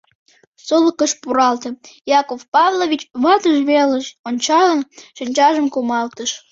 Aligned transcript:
—Сулыкыш 0.65 1.11
пуралте,— 1.21 1.69
Яков 2.19 2.41
Павлович, 2.55 3.01
ватыж 3.23 3.57
велыш 3.69 4.07
ончалын, 4.27 4.81
шинчажым 5.17 5.67
кумалтыш. 5.73 6.31